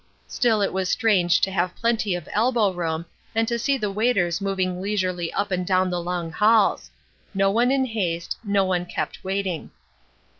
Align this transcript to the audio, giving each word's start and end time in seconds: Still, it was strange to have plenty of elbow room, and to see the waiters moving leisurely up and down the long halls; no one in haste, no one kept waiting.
Still, 0.27 0.63
it 0.63 0.73
was 0.73 0.89
strange 0.89 1.41
to 1.41 1.51
have 1.51 1.75
plenty 1.75 2.15
of 2.15 2.27
elbow 2.31 2.71
room, 2.73 3.05
and 3.35 3.47
to 3.47 3.59
see 3.59 3.77
the 3.77 3.91
waiters 3.91 4.41
moving 4.41 4.81
leisurely 4.81 5.31
up 5.33 5.51
and 5.51 5.63
down 5.63 5.91
the 5.91 6.01
long 6.01 6.31
halls; 6.31 6.89
no 7.35 7.51
one 7.51 7.69
in 7.69 7.85
haste, 7.85 8.35
no 8.43 8.65
one 8.65 8.87
kept 8.87 9.23
waiting. 9.23 9.69